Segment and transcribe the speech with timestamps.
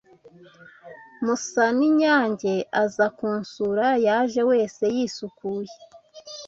[1.23, 2.53] Musaninyange
[2.83, 5.73] aza kunsura Yaje wese yisukuye